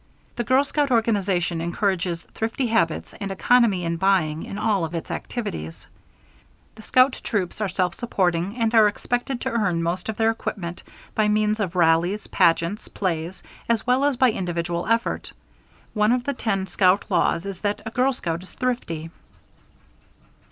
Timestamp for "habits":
2.65-3.13